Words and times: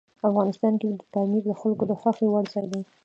افغانستان 0.29 0.73
کې 0.81 0.87
پامیر 1.13 1.43
د 1.47 1.51
خلکو 1.61 1.83
د 1.87 1.91
خوښې 2.01 2.27
وړ 2.29 2.45
ځای 2.53 2.65
دی. 2.71 2.81